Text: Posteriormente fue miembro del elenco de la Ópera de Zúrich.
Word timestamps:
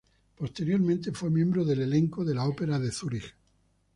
Posteriormente 0.35 1.11
fue 1.11 1.29
miembro 1.29 1.63
del 1.63 1.81
elenco 1.81 2.25
de 2.25 2.33
la 2.33 2.45
Ópera 2.47 2.79
de 2.79 2.91
Zúrich. 2.91 3.35